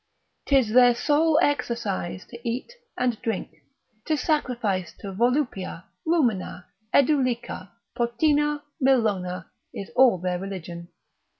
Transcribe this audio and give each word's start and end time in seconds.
'Tis 0.47 0.69
their 0.71 0.95
sole 0.95 1.37
exercise 1.43 2.25
to 2.25 2.39
eat, 2.43 2.73
and 2.97 3.21
drink; 3.21 3.57
to 4.03 4.17
sacrifice 4.17 4.93
to 4.97 5.13
Volupia, 5.13 5.83
Rumina, 6.07 6.65
Edulica, 6.91 7.69
Potina, 7.95 8.63
Mellona, 8.81 9.45
is 9.75 9.91
all 9.95 10.17
their 10.17 10.39
religion. 10.39 10.87